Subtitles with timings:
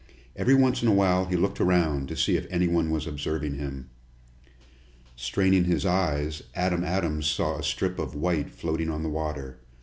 [0.35, 3.91] Every once in a while he looked around, to see if anybody was observing him.
[5.15, 9.59] Straining his eyes, Adam Adams saw a strip of white floating on the water.